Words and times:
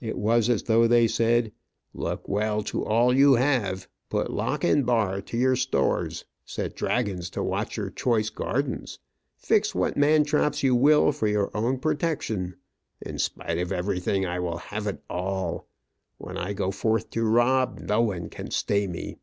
It 0.00 0.16
was 0.16 0.48
as 0.48 0.62
though 0.62 0.86
they 0.88 1.06
said, 1.06 1.52
"Look 1.92 2.26
well 2.26 2.62
to 2.62 2.82
all 2.82 3.12
you 3.14 3.34
have; 3.34 3.88
put 4.08 4.30
lock 4.32 4.64
and 4.64 4.86
bar 4.86 5.20
to 5.20 5.36
your 5.36 5.54
stores; 5.54 6.24
set 6.46 6.74
dragons 6.74 7.28
to 7.28 7.42
watch 7.42 7.76
your 7.76 7.90
choice 7.90 8.30
gardens; 8.30 9.00
fix 9.36 9.74
what 9.74 9.98
man 9.98 10.24
traps 10.24 10.62
you 10.62 10.74
will 10.74 11.12
for 11.12 11.26
your 11.26 11.50
own 11.54 11.78
protection. 11.78 12.56
In 13.02 13.18
spite 13.18 13.58
of 13.58 13.70
everything, 13.70 14.24
I 14.24 14.40
will 14.40 14.56
have 14.56 14.86
it 14.86 15.02
all! 15.10 15.66
When 16.16 16.38
I 16.38 16.54
go 16.54 16.70
forth 16.70 17.10
to 17.10 17.22
rob, 17.22 17.80
no 17.80 18.00
one 18.00 18.30
can 18.30 18.50
stay 18.50 18.86
me!" 18.86 19.18